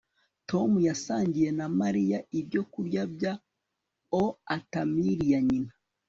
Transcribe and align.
tom 0.49 0.69
yasangiye 0.87 1.49
na 1.59 1.67
mariya 1.79 2.17
ibyokurya 2.39 3.01
bya 3.13 3.33
oatmeal 4.21 5.19
ya 5.31 5.39
nyina 5.47 5.71